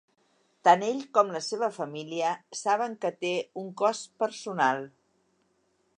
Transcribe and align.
Tant 0.67 0.85
ell 0.87 1.01
com 1.17 1.29
la 1.35 1.41
seva 1.47 1.69
família 1.75 2.33
saben 2.63 2.95
que 3.05 3.13
té 3.27 3.35
un 3.65 3.69
cost 3.83 4.11
personal. 4.25 4.83